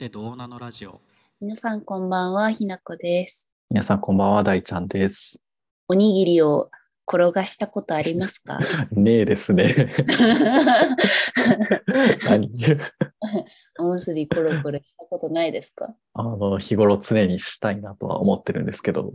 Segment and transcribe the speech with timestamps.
[0.00, 1.02] てどうなのラジオ。
[1.42, 3.50] 皆さんこんばんは、ひなこです。
[3.68, 5.38] 皆さんこんばんは、大ちゃんです。
[5.88, 6.70] おにぎりを
[7.06, 8.58] 転がしたことありますか？
[8.92, 9.94] ねえですね。
[12.24, 12.50] 何？
[13.78, 15.94] おむすびコロコロしたことないですか？
[16.14, 19.12] あの、日頃常にしたいなとは思ってるんですけど、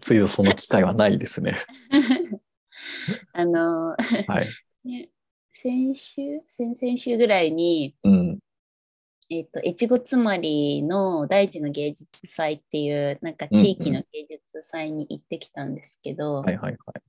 [0.00, 1.58] ついぞその機会はないですね。
[3.32, 3.96] あの、は
[4.42, 4.88] い。
[4.88, 5.08] ね
[5.52, 6.40] 先週？
[6.48, 8.38] 先々週ぐらいに、うん。
[9.30, 17.02] えっと、越後つまりの大地の芸術祭っていう、なんか地域の芸術祭に行ってきたんですけど、はいはいはい。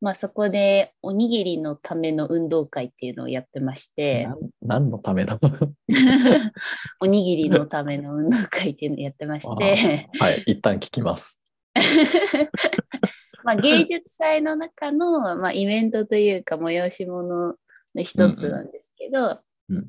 [0.00, 4.26] まあそこでおにぎりのための運動会っていうのをやってまして、
[4.62, 5.38] 何のための？
[7.00, 11.38] おにぎりのための運動会っていうのをやってまして、はい、一旦聞きます。
[13.44, 17.56] まあ芸術祭の中の、まあ、イベントというか催し物
[17.94, 19.84] の一つなんですけど、うんうん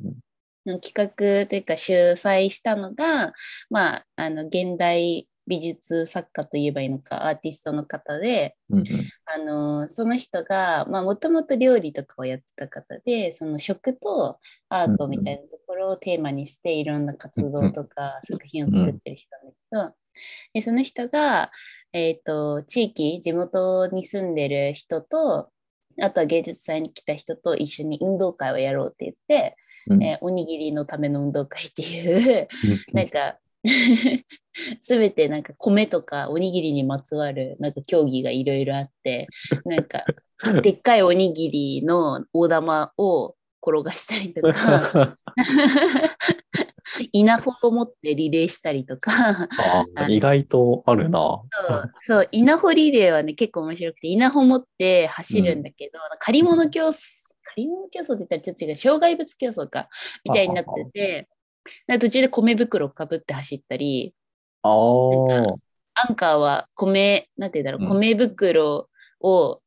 [0.65, 3.33] の企画というか主催したのが、
[3.69, 8.85] まあ、あの現代美術作家といえばいいのかアーティストの方でうんうん。
[9.25, 14.39] あのその人がもともと料理とかをやってた方でその食と
[14.69, 19.95] アートみたいなところをテーマにしていろんな活動とか作品を作ってる人なんだけど
[20.53, 21.51] でその人が、
[21.93, 25.49] えー、と地域地元に住んでる人と
[25.99, 29.55] あとは芸術祭に来た人と一緒に運動会をやろうって言って、
[29.87, 30.03] うん。
[30.03, 32.47] えーおにぎりのための運動会っていう
[32.93, 33.37] なんか
[34.79, 39.27] すべてなんか米とかおにぎりにまつわるなんか競技がいろいろあって
[39.65, 40.03] なんか
[40.63, 45.17] でっかいおにぎりの大玉を転がしたりとか
[47.13, 49.47] 稲穂を持ってリレーしたりとか
[49.95, 51.19] あ意外とあるな。
[51.19, 57.20] そうそう稲穂リレーはね結構面白くて稲穂持って走るんだけど、借り物競争
[57.55, 59.89] 借り物競争って言ったらちょっと違う障害物競争か
[60.23, 61.29] みたいになってて
[61.87, 64.13] なんか途中で米袋をかぶって走ったり
[64.63, 65.71] ああ。
[65.93, 68.89] アンカーは米、なんて言うんだろう、うん米袋
[69.19, 69.61] を、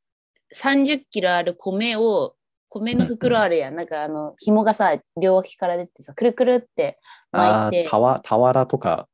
[0.54, 2.34] 30キロある米を、
[2.68, 3.76] 米の袋あるやん。
[3.76, 6.98] なんかあの、紐がさ、両脇から出てさ、くるくるって
[7.30, 9.08] あ巻いて、ーたわ、俵とか。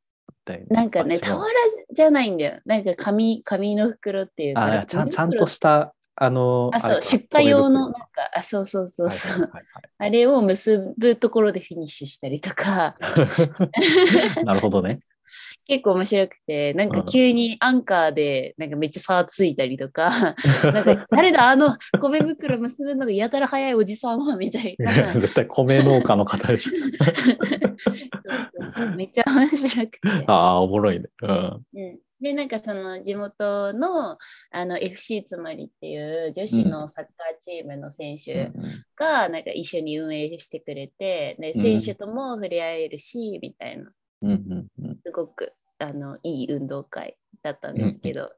[0.69, 1.45] なんかね、俵
[1.93, 2.61] じゃないんだよ。
[2.65, 9.33] なんか紙、紙の袋っていうか、あーちゃんちゃんとた、した、あの、あ、そう、出荷用の、米なんか、あ、そうそうそうそう。
[9.33, 9.65] 袋はいはい
[9.99, 15.01] あれを結ぶところでフィニッシュしたりとか、は いなるほどね。
[15.67, 20.11] 結構面白くて、なんかうん急にアンカーで、なんかめっちゃ差ついたりとか、
[20.65, 25.13] なんか誰だあの米袋結ぶのがやたら早いおじさんはみたいな。
[25.13, 26.71] そう絶対米農家の方でしょ。
[26.71, 30.01] そうそうめっちゃ面白くて。
[30.27, 31.07] ああ、おもろいね。
[31.23, 31.67] うん。
[31.75, 34.19] うん、でなんかその地元の
[34.51, 38.53] あの FC つまりっていう女子のサッカーチームの選手
[38.97, 43.91] がなんか一緒に運営してくれて、でうん選手とも触れ合えるし、みたいな。
[44.23, 44.99] うんうんうん。
[45.05, 48.31] すごくあのいい運動会だったんですけど。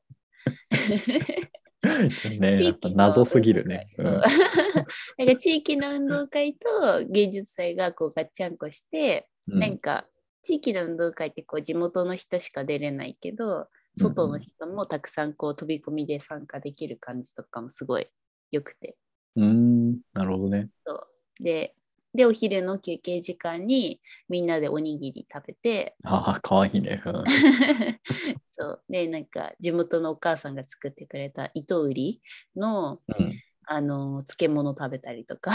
[2.39, 3.89] ね、やっぱ謎すぎるね。
[3.99, 9.59] なんか地域の運動会と芸術祭がこうガッチャンコして、うん。
[9.59, 10.07] なんか
[10.43, 18.09] 地域の運動会ってこう地元の人しか出れないけど外の人もたくさんこう飛び込みで参加できる感じとかもすごい
[18.51, 18.97] 良くて。
[19.37, 20.69] うん、なるほどね。
[20.87, 20.95] そ
[21.41, 21.43] う。
[21.43, 21.75] で
[22.15, 25.97] でお昼の休憩時間にみんなでおにぎり食べて。
[26.05, 27.03] ああ、かわいいね。
[27.07, 27.25] うん。
[28.49, 28.83] そう。
[28.91, 32.23] でなんか地元のお母さんが作ってくれた糸売り
[32.57, 33.33] のうん。
[33.65, 35.53] あの漬物食べたりとか。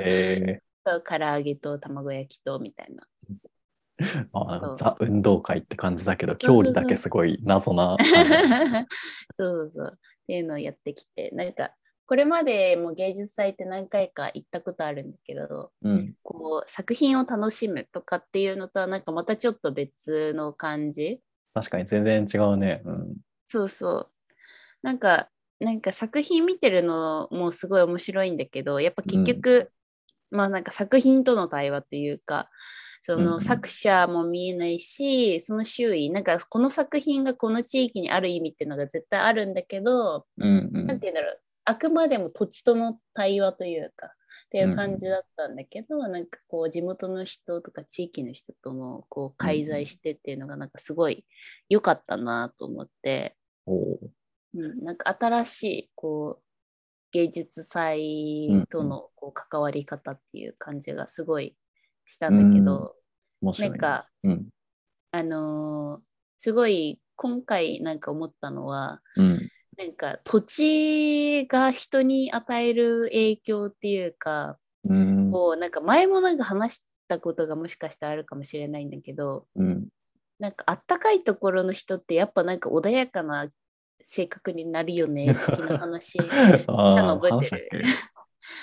[0.00, 3.06] え そう唐揚げと卵焼きとみたいな。
[4.00, 7.96] ー まあ、ザ運動会って感じだけど、競技だけすごい謎な。
[9.34, 9.92] そうそう。
[9.94, 11.72] っていうのをやってきて、なんか、
[12.06, 21.20] これまでも芸術祭って何回か行ったことあるんだけど、うん、こう、作品を楽しむとかっていうのとは、なんかまたちょっと別の感じ？
[21.54, 22.82] 確かに全然違うね。
[22.84, 23.16] うん、
[23.48, 24.10] そうそう。
[24.82, 25.28] なんか、
[25.60, 29.72] なんか作品見てるのもすごい面白いんだけど、やっぱ結局、
[30.30, 32.48] まあなんか作品との対話というか、
[33.08, 33.30] そうんうん。
[33.30, 40.86] の作者も見えないし、その周囲、なんかこの作品がこの地域にある意味っていうのが絶対あるんだけど、うん、うん。
[40.86, 44.10] て言うんだろう、あくまでも土地との対話というか、っ
[44.50, 51.24] ていう感じだったんだけど、なんかこう地元の人とか地域の人ともこう介在してっていうのがなんかすごい
[51.68, 53.96] 良かったなと思って、おー
[54.54, 56.42] うん、なんか新しいこう
[57.12, 61.56] 芸術祭とのこう関わり方っていう感じがすごい
[62.06, 62.94] したんだけど、
[63.40, 63.76] 面白い、ね。
[63.76, 64.48] なんか、うん、
[65.12, 66.08] あのー
[66.40, 79.88] すごい今回なんか思ったのはうん、なんか土地が人に与える影響っていうか、うん、こうなんか前もなんか話したことがもしかしたらあるかもしれないんだけど、うん。
[80.38, 83.48] なんかあったかいところの人ってやっぱなんか穏やかな
[84.04, 86.18] 性格になるよね的な話
[86.68, 87.82] ああ、覚えてる？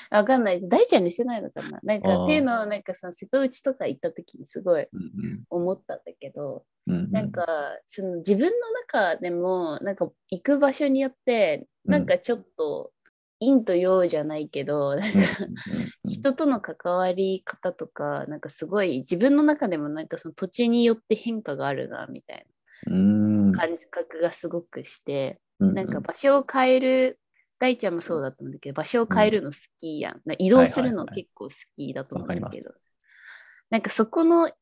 [0.10, 0.56] わかんない。
[0.56, 1.80] です大ちゃんにしてないのかな。
[1.84, 7.12] なんかっていうのをなんかその瀬戸内とか行った時にすごいうん思ったんだけど、うんうん。
[7.12, 7.46] なんか
[7.88, 12.92] その自分の中でもなんか行く場所によってなんかちょっと
[13.40, 15.20] 陰と陽じゃないけど、なんか
[16.04, 22.46] うん人との関わり方とかなんかすごい自分の中でもなんかその土地によって変化があるなみたい
[22.88, 23.52] うん。
[23.52, 25.74] な感覚がすごくして、うん。
[25.74, 27.20] なんか場所を変える
[27.60, 31.24] 大ちゃんもそうだったんだけど場所を変えるの好きやん、な移動するのはいはいはい。
[31.24, 32.80] 結構好きだと思うんだけど、わか
[33.70, 34.54] なんかそこの好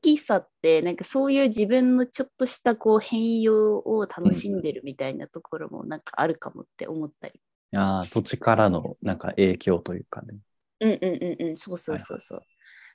[0.00, 7.40] きさってなんかそういう自分のちょっとしたこう変容を楽しんでるみたいなところもなんかあるかもって思ったり、
[7.74, 10.38] ああ、土地からのなんか影響というかね。
[10.80, 12.42] うんうんうんうんそうそうそうそう、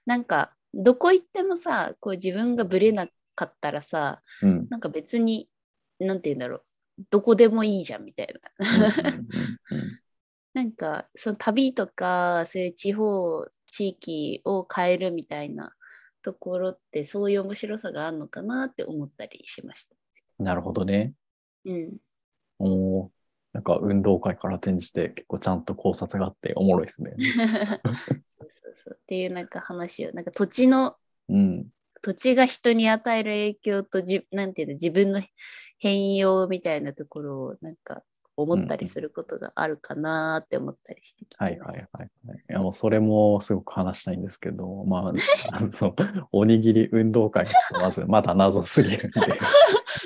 [0.05, 4.67] なんかどこ行ってもさこう自分がぶれなかったらさうん。
[4.69, 5.49] なんか別に
[5.99, 6.63] なんて言うんだろう
[7.09, 8.27] どこでもいいじゃんみたい
[8.59, 8.91] な
[10.53, 15.73] なんかその旅とかそういう地方地域を変えるみたいな
[16.21, 19.95] ところってそういう面白さがあるのかなって思ったりしました。
[20.39, 21.13] なるほどね。
[21.65, 21.97] うん、
[22.59, 23.09] おー
[23.53, 27.13] なんか運動会から転じて結構ちゃんと考察があっておもろいですね。
[27.17, 28.19] そうそう
[28.49, 30.95] そうっていうなんか話をなんか土地の
[31.29, 31.67] うん。
[32.05, 35.23] 土地が人に与える影響とじなんていうの自分の
[35.79, 38.03] 変容みたいなところをなんか
[38.37, 42.37] 思ったりすることがあるかなって思ったりしてきてましたはいはいはいはい。
[42.37, 45.13] いやもうそれもすごく話したいんですけど、まあ、
[45.51, 45.95] あの
[46.31, 49.19] おにぎり運動会がまずまだ謎すぎるんで、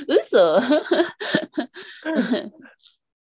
[0.22, 0.57] 嘘。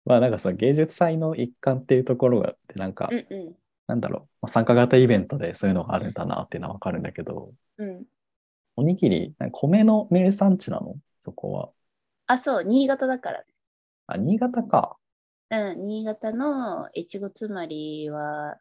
[0.06, 3.56] まあなんかその芸術祭の一環っていうところがあって、なんか、うんうん。
[3.88, 8.06] なんだろう、まあ、参加型イベントでそういうのがあるんだなっていうのはわかるんだけど、うん
[8.76, 10.96] おにぎり、米の名産地なの？
[11.20, 11.70] そこは。
[12.28, 13.44] あそう新潟だから
[14.08, 14.98] あ、新潟か。
[15.50, 18.58] うん、新潟の越後つまりは、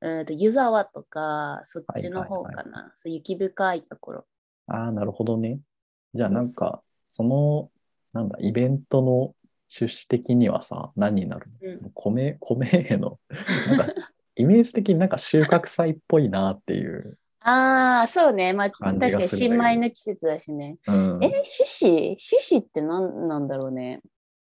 [0.00, 4.26] うんと湯沢とか、そっちの方はいはいかな、そう雪深いところ。
[4.66, 5.60] ああ、なるほどね。
[6.14, 7.70] じゃあなんか、その、
[8.12, 9.34] なんだ、イベントの
[9.70, 13.18] 趣旨的にはさ、何になるの、うんその米、米への、
[13.68, 13.94] なんか、
[14.36, 17.18] イメージ的になんか収穫祭っぽいなっていう。
[17.40, 18.52] ああ、そうね。
[18.52, 20.76] まあ、感確かに新米の季節だしね。
[20.86, 22.16] うん、え、種子？
[22.16, 24.00] 種子って何なんだろうね。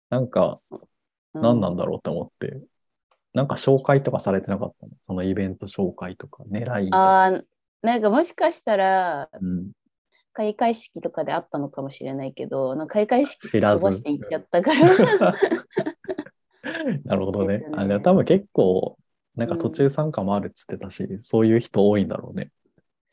[0.10, 0.60] なんか、
[1.34, 2.62] 何なんだろうって思って、
[3.34, 4.92] なんか紹介とかされてなかったの？
[5.00, 6.90] そのイベント紹介とか、狙い。
[6.92, 7.42] ああ、
[7.81, 9.72] なんかもしかしたら、うん、
[10.34, 15.36] 開会式とかであったのかもしれないけど、なんか開会式知らず飛ばしていっちゃったから。
[17.06, 17.72] なるほどねえっ。
[17.72, 18.98] とねあ、多分結構、
[19.36, 22.51] なんか途中参加もあるっつってたし、そういう人多いんだろうね。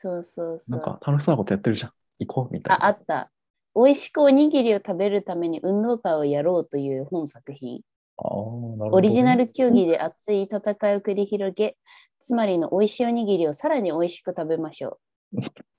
[0.01, 0.71] そうそうそう。
[0.71, 1.93] なんか楽しそうなことやってるじゃん。
[2.21, 2.91] 行こうみたいあ、あな。
[2.91, 3.31] った。
[3.75, 7.83] 美味しくおにぎりを食べるために運動会をやろうという本作品。
[8.19, 8.91] ああ、なるほどね。
[8.91, 10.59] オリジナル球技で熱い戦
[10.91, 11.77] いを繰り広げ、
[12.21, 15.01] つまりの美味しいおにぎりをさらに美味しく食べましょ
[15.33, 15.41] う。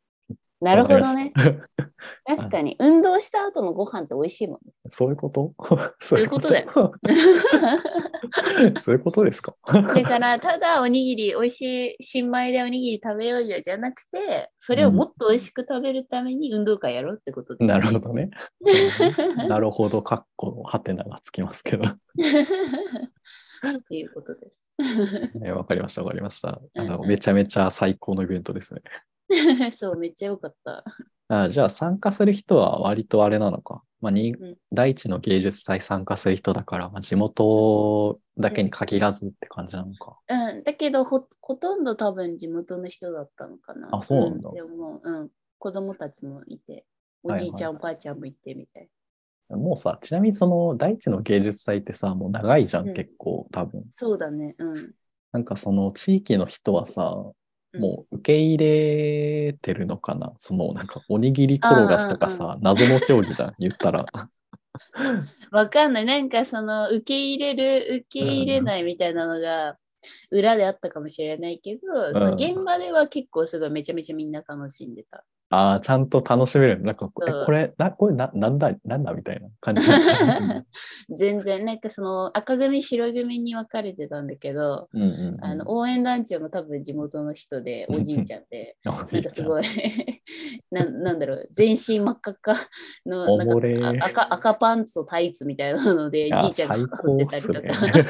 [0.62, 1.34] なるほどね。
[2.26, 4.74] 確かに、運動した後のご飯って美味しいもんね。
[4.88, 5.54] そういうこと？
[6.00, 6.70] そいうことだよ。
[8.80, 9.24] そういうこと？
[9.26, 9.56] ですか？
[9.66, 11.62] だから、ただおにぎり、美味し
[12.00, 18.30] い新米でおにぎり食べようよじゃなくて、それをもっと美味しく食べるために運動会やろうってことです、なるほどね。
[19.48, 21.84] なるほど、かっこのハテナがつきますけど。
[21.88, 21.96] っ
[23.88, 24.66] ていうことです。
[25.38, 26.60] ねわかりました、わかりました。
[26.76, 28.82] あのめちゃめちゃ最高のイベントですね。
[29.74, 30.84] そう、めっちゃ良かった。
[31.28, 33.84] あじゃあ参加する人は割とあれなのか。
[34.02, 40.18] まあ、にうん第一の芸術祭参加する人だから、まあ、地元だけに限らずって感じなのか。
[40.28, 43.90] うん、だけどほ、ほとんど多分地元の人だったのかな。
[43.92, 46.86] あそうなんだでも、うん、子供たちもいて、
[47.24, 48.90] おじいちゃん、おばあちゃんもいてみたい
[49.50, 53.86] もうさ、ちなみにその第一の芸術祭ってさ、もう長いじゃん、うん結構多分。
[53.92, 54.56] そうだね。
[54.58, 54.92] うん。
[55.32, 57.32] なんかその地域の人はさ、うん
[57.78, 60.34] もう受け入れてるのかな？
[60.38, 64.06] そのなんかおにぎり転がしとかさ、謎の競技じゃん、言ったら。
[65.52, 66.06] わかんない。
[66.06, 69.78] なんかその受け入れる、受け入れないみたいなのが
[70.32, 75.24] 裏であったかもしれないけど、その現場では結構すごいめちゃめちゃみんな楽しんでた。
[75.52, 76.82] ああ、ちゃんと楽しめる。
[76.82, 80.66] なんか、えこれ、な、これな、なんだ、なんだみたいな感じね。
[81.14, 85.46] 全然、なんかその赤組、白組に分かれてたんだけど、うんうんうん。
[85.46, 89.64] あの応援団長も多分地元の人でおじいちゃんで、 なんかすごい
[90.72, 92.56] な、なんだろう、全身真っ赤っか
[93.06, 98.06] のなんかあ赤赤パンツとタイツみたいなので、じいちゃんが最かぶってすたりとか、ね。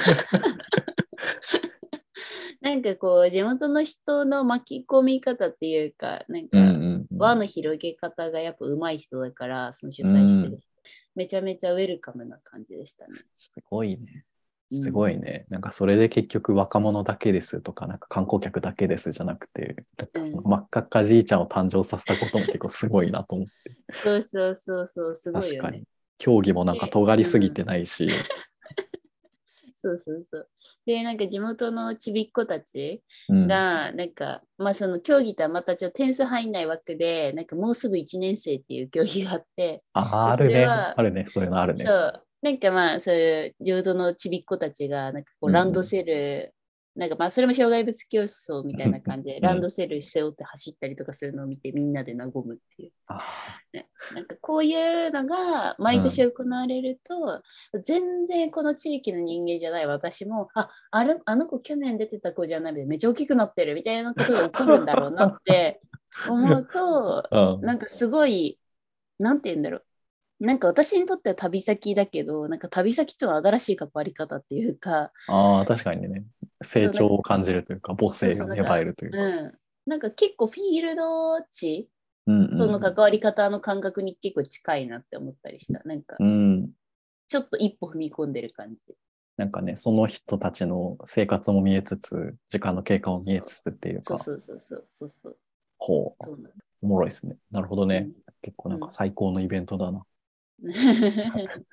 [2.61, 10.67] ななんかこう、地元の人の巻き込み方っていうか、なんか、うんうんうん輪の広げ方がやっぱ上手い人だから、その主催してる人、
[11.13, 13.13] めちゃめちゃウェルカムな感じでしたね。
[13.35, 14.25] すごいね。
[14.71, 15.45] うんすごいね。
[15.49, 23.53] なんかそれで結局若者だけですとか、なんか観光客だけですじゃなくて、なんかそのうん真っ赤っかじいちゃんを誕生させたことも結構すごいなと思って。
[24.01, 25.83] そうそうそうそう、すごいよね確かに。。
[26.17, 28.07] 競技もなんか尖りすぎてないし。
[29.81, 30.47] そうそうそう。
[30.85, 40.65] で、なんか地元のちびっ子たちうんが、なんか、まあその競技とはまたちょっと点数入んない枠で、なんかもうすぐ1年生っていう競技があって、ああるね。
[40.65, 41.23] あるね。
[41.23, 41.91] そういうのあるねそ。
[41.91, 46.53] う、なんかまあそういう地元のちびっ子たちが、なんかこうランドセル、
[46.95, 52.91] なんかまあそれも障害物競争みたいな感じで、うんランドセル背負って走ったりとかするのを見てみんなで和むっていう。
[53.07, 53.21] あ
[54.13, 57.41] なんかこういうのが毎年行われると、
[57.83, 65.81] 全然この地域の人間じゃない私も、あ、あれあの子去年出てた子じゃないめっちゃ大きくなってるみたいなことが起こるんだろうなって
[66.29, 68.59] 思うと、ーうんなんかすごい、
[69.17, 69.85] なんて言うんだろう。
[70.41, 76.23] なんか私にとっては旅先だけど、なんか旅先との新しい関わり方っていうか、あー、確かにね。
[76.63, 79.17] 成長を感じるというか、母性が芽生えるというか。
[79.17, 79.53] うん。
[79.85, 81.89] なんか結構フィールド地
[82.27, 85.81] うんうんとの関わり方の感覚に結構近いなって思ったりした。
[85.85, 86.69] なんかうん。
[87.27, 88.81] ちょっと一歩踏み込んでる感じ。
[89.37, 95.37] なんかね、その人たちの生活も見えつつ、時間の経過も見えつつっていうか、そうそうそうそうそう。
[95.79, 96.39] ほう、そう
[96.83, 97.37] おもろいですね。
[97.49, 98.07] なるほどね。
[98.07, 98.13] うん
[98.43, 100.03] 結構なんか最高のイベントだな。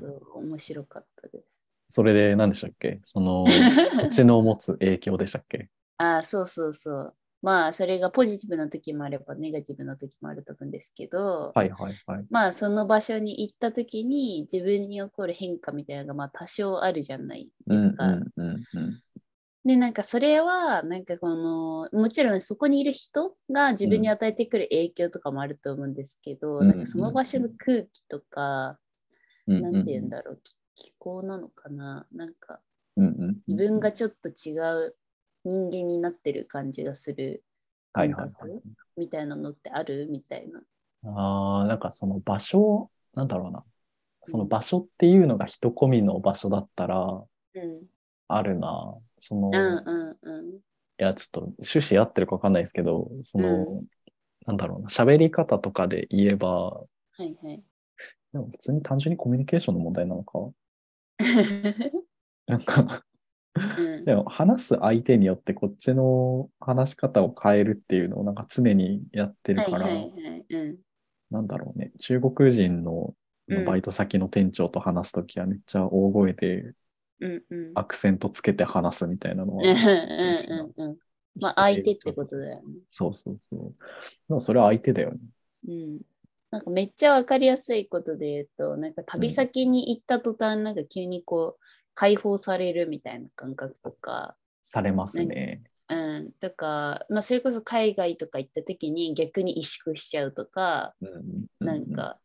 [0.00, 1.61] そう、面白かったです。
[1.92, 3.00] それで何でしたっけ？
[3.04, 5.68] その土地の持つ影響でしたっけ？
[5.98, 7.14] ああ、そうそうそう。
[7.42, 12.24] まあ、それがポジティブな時もあれば、ネガティブな時もあると思うんですけど、はいはいはい。
[12.30, 18.06] まあ、その場所に行った時に自分に起こる変化みたいなのが、まあ、多少あるじゃないですか。
[18.06, 19.00] うんうんうんうん。
[19.64, 28.78] で、なんかそれは、なんかこの、もちろんそこにいる人が自分に与えてくる影響とかもあると思うんですけど、うんなんかその場所の空気とか、
[29.46, 32.60] うんうんなんて言うんだろう、気気候なのかな、なんか
[32.96, 34.96] うんうん自分がちょっと違う
[35.44, 37.42] 人間になってる感じがする
[37.92, 38.62] はい感覚？
[38.96, 40.06] みたいなのってある？
[40.10, 40.62] みたいな。
[41.04, 43.64] ああ、なんかその場所、なんだろうな。
[44.24, 47.24] その場所っていうのが人込みの場所だったら、
[47.54, 47.82] うん、
[48.28, 48.94] あるな。
[49.18, 50.58] その、うんうんうんい
[50.98, 53.82] や、ちょっと趣旨合ってるかわかんないですけど、その、
[54.46, 56.86] なんだろうな、喋り方とかで言えば、は
[57.18, 57.62] いはい。
[58.32, 60.38] でも普通に単純にコミュニケーションの問題なのか？
[62.46, 69.86] なんか、うんでも話す相手によってこっちの話し方を変えるっていうのをなんか常にやってるから、
[71.30, 73.14] なんだろうね、中国人の
[73.48, 76.72] うんバイト先の店長と話すときはめっちゃ大声で
[77.22, 77.72] うんうん。
[77.76, 79.62] アクセントつけて話すみたいなのは。
[81.40, 82.62] まあ相手ってことだよね。
[82.88, 83.74] そうそうそう。
[84.28, 85.18] でもそれは相手だよね。
[85.68, 86.00] うん。
[86.52, 95.62] なんかめっちゃわかりやすいことで言うと、なんか旅先に行った途端、なんか急にこう解放されるみたいな感覚とか、されますね。
[95.88, 102.18] うん、とか、まあ、それこそ海外とか行った時に逆に萎縮しちゃうとか、うんなん、か、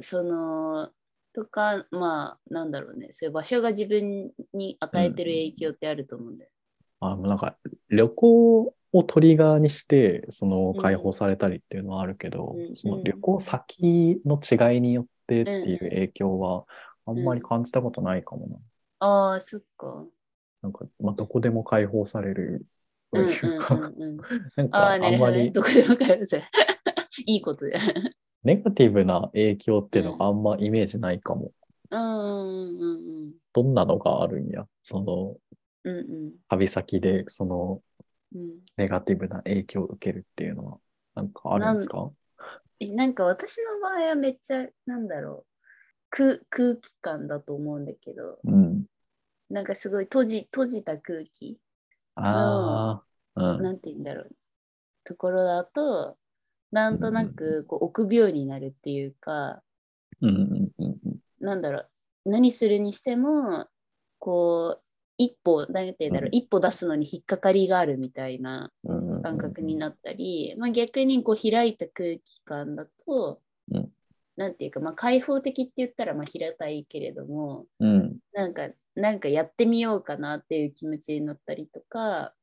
[0.00, 0.90] その、
[1.34, 6.50] とか、まあ、なんだろうね、そういう場所が自分に与えてる影響ってあると思うんだよ。
[7.00, 7.56] あなんか
[7.88, 16.64] 旅行をトリガーにしてそのうん解放されたりっていうのはあるけど、うんその旅行先の違いによってっていう影響は
[17.06, 18.56] あんまり感じたことないかもな。
[19.00, 20.04] ああ、そっか。
[20.62, 22.64] なんか、まあ、どこでも解放される
[23.12, 23.74] というか。
[24.56, 24.98] なんかあ。
[24.98, 26.44] んまりどこでもかるぜ。
[27.26, 27.78] いいことだよ。
[28.44, 31.52] ネガティブな影響っていうのがあんまイメージないかも。
[31.90, 34.66] うんうんうんどんなのがあるんや？
[34.82, 35.36] その
[35.84, 35.96] うん。
[35.98, 37.82] うん旅先でその。
[38.76, 40.78] ネガティブな影響を受けるっていうのは
[41.14, 42.10] なんかあるんですか？
[42.80, 45.52] えなんか私の場合はめっちゃ、なんだろう。
[46.10, 48.84] 空空気感だと思うんだけど、うん。
[49.48, 51.58] なんかすごい閉じ閉じた空気。
[52.16, 53.02] あ
[53.34, 53.62] あ、うん。
[53.62, 54.30] なんて言うんだろう。
[55.04, 56.16] ところだと、
[56.70, 59.62] なんとなくこう臆病になるっていうか、
[60.20, 61.18] うんうんうんうん。
[61.40, 61.90] なんだろう。
[62.24, 63.66] 何するにしても、
[64.18, 64.82] こう、
[65.18, 66.34] 一歩、なんて言うんだろう、うん。
[66.34, 68.72] 一歩出すのに引っかかりがあるみたいな
[69.22, 73.40] 感覚になったり、まあ、逆にこう開いた空気感だと、
[73.70, 73.92] うん。
[74.36, 78.18] なんていうか、まあ、開放的って言ったらまあ平たいけれども、うん。
[78.32, 82.34] なんか、なんかやってみようかなっていう気持ちになったりとか、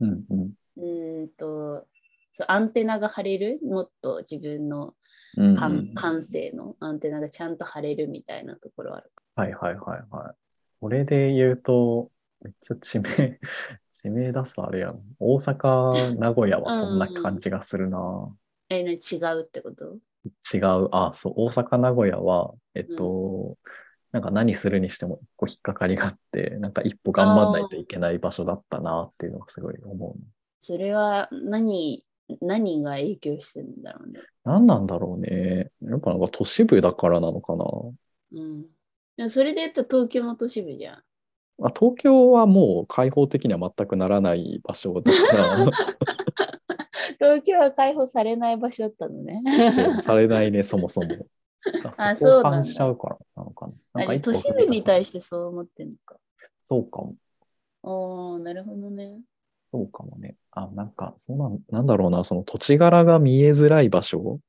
[0.00, 0.52] うんうん。
[0.76, 1.86] うーんと、
[2.32, 4.94] そうアンテナが張れる、もっと自分の
[5.36, 5.56] うん。
[5.56, 9.10] 感,、うん感性のアンテナがちゃんと張れるみたいなところある。
[9.34, 10.43] はいはいはいはい。
[10.84, 12.12] これで言うと、
[12.42, 13.40] めっちゃ致命、
[13.88, 15.02] 地名出すとあれやん。
[15.18, 18.36] 大阪、名古屋はそんな感じがするな。
[18.68, 19.98] え、ね、違うってこと？
[20.52, 20.88] 違う。
[20.92, 23.56] あ、そう、大阪、名古屋は、えっと、
[24.12, 30.16] なんか何するにしても一個引っかかりがあって、なんか一歩頑張んないといけない場所だったなっていうのがすごい思う。
[30.60, 32.04] それは何、
[32.42, 34.20] 何が影響してるんだろうね。
[34.44, 35.70] 何なんだろうね。
[35.80, 37.64] やっぱなんか都市部だからなのかな。
[38.32, 38.73] うん。
[39.28, 41.02] それで言ったら東京も都市部じゃん。
[41.62, 45.70] あ東京はもう開放的には全くならない場所だから、
[47.20, 49.42] 東京は開放されない場所だったのね。
[50.00, 51.26] されないね、 そもそも。
[51.96, 54.04] あそう感じちゃうからなのかな。
[54.04, 56.16] なんか都市部に対ししてそう思ってんのか。
[56.64, 57.14] そうかも。
[57.82, 59.20] おー、なるほどね。
[59.72, 60.36] そうかもね。
[60.50, 64.40] あ、なんか、そうなん、なんだろうな、その土地柄が見えづらい場所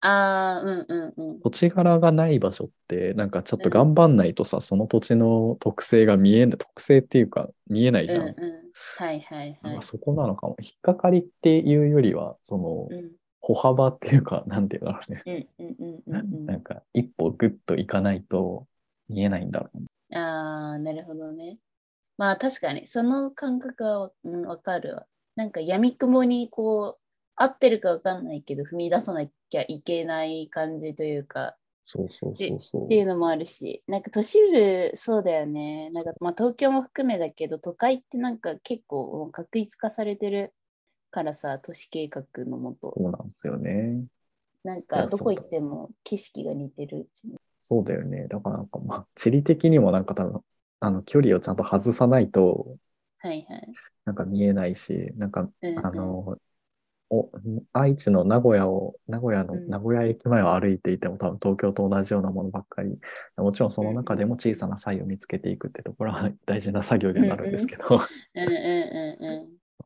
[0.00, 1.40] ああ、うんうんうん。
[1.40, 8.28] 土地柄がない場所って、なんかちょっと頑張んないとさ、その土地の特性が見えない、特性っていうか見えないじゃん。
[8.28, 9.82] うんうん、はいはいはい。
[9.82, 10.56] そこなのかも。
[10.60, 15.22] 引っかかりっていうよりは、そのうん歩幅っていうか、なんていうんだろうね。
[15.26, 18.66] うんうんうんうんうんなんか一歩グッと行かないと
[19.08, 19.86] 見えないんだろうね。
[20.18, 21.58] ああ、なるほどね。
[22.16, 25.06] まあ確かに、その感覚はわうんわかるわ。
[25.36, 27.07] なんか闇雲にこう、
[27.38, 32.56] 合ってるかわかんないけど、踏み出さなきゃいけない感じというか、そうそうそう。
[32.84, 35.90] っていうのもあるし、なんか都市部、そうだよね。
[35.90, 40.54] なんかまあ東京も含めだけど、都会ってなんか結構確立化されてる
[41.10, 42.94] からさ、都市計画のもと。
[42.96, 44.06] そうなんですよね。
[44.64, 47.36] なんかどこ行っても景色が似てるうちに。
[47.60, 48.28] そうだよね。
[48.28, 50.44] だからなんかまあ、地理的にもなんか多分、
[50.80, 52.78] あの距離をちゃんと外さないと、
[53.18, 53.78] はいはい。
[54.04, 56.38] なんか見えないし、なんかうんうんあの、
[57.10, 57.30] お
[57.72, 62.98] 愛知の名古屋を、名古屋の、うん名古屋駅前を歩いていても多分東京と同じようなものばっかり。
[63.36, 67.82] もちろんその中でも小さな差異を見つけていくってところは 大事な作業ではあるんですけど、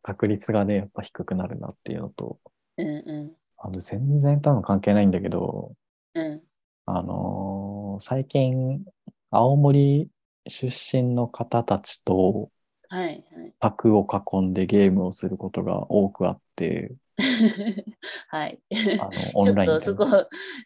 [0.02, 2.40] 確率がね、やっぱ低くなるなっていうのと、
[2.78, 2.88] んうん。
[2.88, 5.72] うんうあの全然多分関係ないんだけど、
[6.14, 6.42] んうん。
[6.86, 8.84] あのー最近、
[9.30, 10.10] 青森
[10.48, 12.50] 出身の方たちと
[12.88, 13.54] はいはい。
[13.58, 16.92] 卓を囲んでゲームをすることが多くあって、
[18.28, 18.58] はい。
[18.98, 20.06] あの、オ ちょンラインでっとそこ、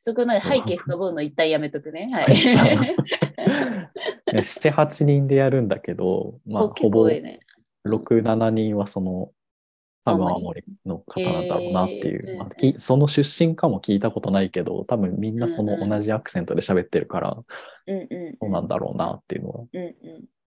[0.01, 2.09] そこなんかそう背景深ぼうの一旦やめとくね。
[2.13, 4.33] ははい い。
[4.33, 7.41] で7、8人でやるんだけど、まあ、おほぼ結構多いね。
[7.85, 9.31] 6、7人はその、
[10.05, 17.37] 多分青青森の方なんだろうなっていう、へーまあきその出身かも聞いたことないけど、多分みんなその同じアクセントで喋ってるから、
[17.89, 18.37] うんうん。
[18.41, 19.65] そうなんだろうなっていうのは。
[19.73, 19.83] うん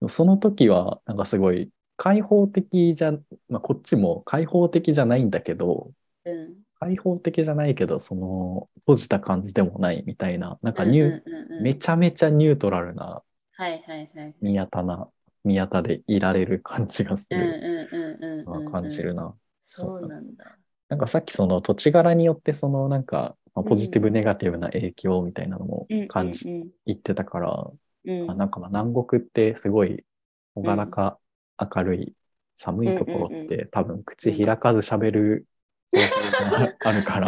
[0.01, 0.09] うん。
[0.09, 3.11] その時は、なんかすごい開放的じゃ、
[3.49, 5.91] まあ、こっちも開放的じゃないんだけど、
[6.25, 6.55] うん。
[6.79, 11.21] 開放的じゃないけど、その閉じた感じでもないみたいな、なんかニュ
[11.61, 14.35] めちゃめちゃニュートラルなはいはいはい。
[14.41, 15.09] 宮田な、
[15.43, 17.89] 宮田でいられる感じがする
[18.71, 19.35] 感じるな。
[19.59, 20.57] そうなんだ。
[20.89, 27.71] なんかさっきその土地柄によってそのなんか、まあうんポジティブネガティブな影響みたいなのも感じ、うん言ってたから、
[28.05, 30.05] うんなんかまあ南国ってすごい
[30.55, 31.17] 朗らか、
[31.59, 32.13] 明るい、
[32.55, 35.45] 寒いところっうんうんて多分口開かず喋る
[35.91, 37.27] 方法があるから。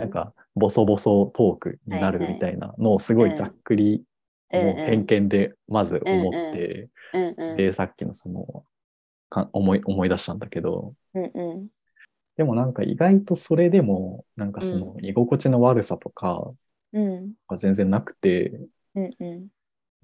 [0.00, 4.02] なんかボソボソトークになるみたいなのをすごいざっくり、うん
[4.52, 7.56] もう偏見でまず思っうんて、うんうん。
[7.56, 8.64] で、さっきのその、
[9.28, 11.68] か思い、思い出したんだけど、うんうん。
[12.36, 16.52] でもなんか意外とそれでも、なんかその居心地の悪さとか
[16.92, 18.52] うんは全然なくて、
[18.94, 19.48] うんうん。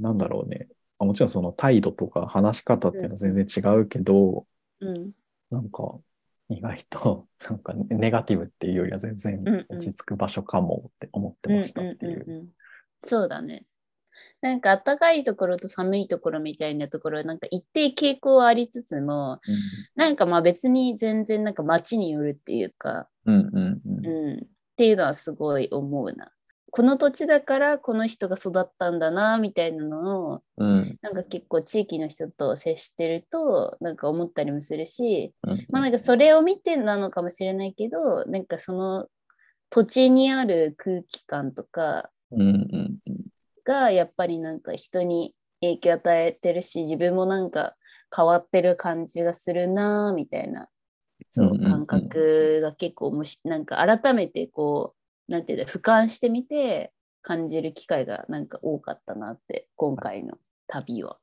[0.01, 0.66] なんだろうね。
[1.03, 4.47] あもちろんその態度とか話し方っていうのは全然違うけど、
[4.81, 5.12] うん。
[5.51, 5.99] なんか
[6.49, 12.27] 意外と なんかネガティブっていうよりは全然うんうん落ち着く場所かもって思ってましたっていう。
[12.27, 12.49] んんんん
[13.01, 13.67] そうだね。
[14.41, 19.41] なんか暖かいところと寒いところみたいなところはなんか一定傾向はありつつも
[19.97, 24.07] なんかまあ別に全然なんか街によるっていうか、うんうんうん。
[24.07, 26.31] うん、っていうのはすごい思うな。
[26.73, 30.99] この土地だからこの人が育ったんだなみたいなのをうん。
[31.03, 35.67] なんか結構地域の人と接してるとなんか思ったりもするし、うん。
[35.69, 39.07] まあなんかそれを見てなのかもしれないけどなんかその
[39.69, 42.11] 土地にある空気感とか
[43.65, 47.77] がやっぱりなんか人に影響与えてるし自分もなんか
[48.15, 50.69] 変わってる感じがするなみたいな
[51.29, 60.35] そう感覚が結構もしなんか改めてこうなんていうんだ俯瞰してみて感じる機会がなんか多かったなって今回の
[60.67, 61.19] 旅は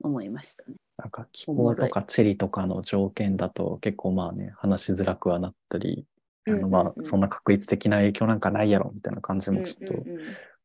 [0.00, 0.76] 思いましたね。
[0.98, 6.06] なんか気候とか地理とかの条件だと結構まあね話しづらくはなったり、
[6.46, 10.04] あのまあそんな確率的な影響なんかないやろみたいな感じもちょっと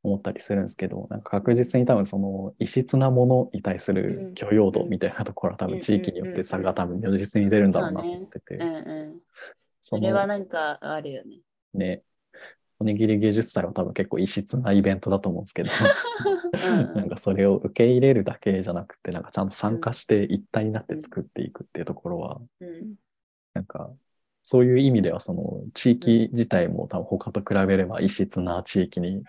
[0.02, 8.56] 思ったりするんですけど、なんか確実に多分その異質なものに対する許容度みたいなところは多分地域によって差が多分如実に出るんだろうなと思ってて。
[8.56, 9.19] うんうん。
[9.82, 11.41] それはなんかあるよね。
[11.74, 12.04] ね、
[12.84, 15.72] おにぎり芸術祭は多分結構異質なイベントだと思うんですけど、
[16.96, 22.96] なんかそれを受け入れるだけじゃなくて、なんかちゃんと参加して一体になって作っていくっていうところは、うん
[23.54, 23.91] なんか
[24.46, 29.24] そういう意味ではその地域自体も多分他と比べれば異質な地域にうん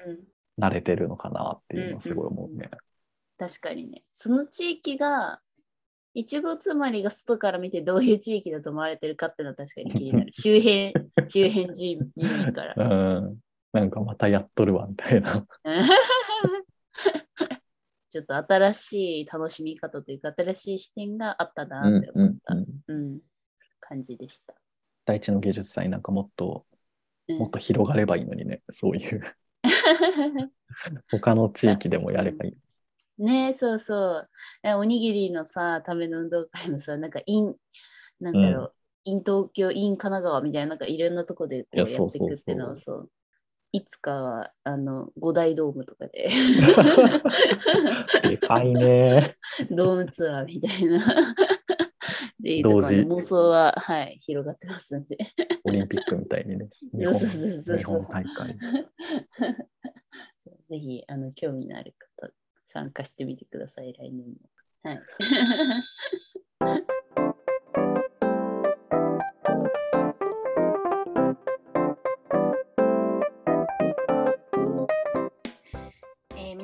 [0.58, 2.70] 慣れてるのかなっていうのはすごい思うね。
[3.38, 4.02] 確かにね。
[4.12, 5.40] その地域が、
[6.14, 10.32] いちごつまりが外から見てどういう地域だと思われてるかっていうのは確かに気になる。
[10.32, 10.92] 周辺、
[11.28, 12.74] 周辺住住民から。
[12.78, 13.38] うん。
[13.74, 15.44] なんかまたやっとるわみたいな。
[18.08, 23.20] ちょっと新しい楽しみ方というか、新しい視点があったなうんって思った、うんうんうん
[23.80, 24.54] 感じでした。
[25.04, 26.64] 第一の芸術祭なんかもっと
[27.28, 29.22] うんもっと広がればいいのにね、そういう
[31.10, 33.22] 他の地域でもやればいい。
[33.22, 34.30] ねえ、そうそう。
[34.62, 37.54] えおにぎりのさ、ための運動会もさ、なんか、イン、
[38.20, 43.10] なんだろう、イン東京、イン神奈川みたいな、なんかいろんなとこでこういややっていくっていうのそうはそう。
[43.74, 46.28] いつかは、あの、五大ドームとかで、
[48.22, 49.36] でかいね。
[49.68, 51.00] ドームツアーみたいな。
[52.38, 55.18] で、同時妄想は、はい、広がってますんで。
[55.64, 56.68] オリンピックみたいにね。
[56.92, 58.54] 日本日本大会。
[60.70, 62.32] ぜひ、あの、興味のある方、
[62.66, 64.36] 参加してみてください、来年も。
[64.84, 64.92] は
[66.78, 66.84] い。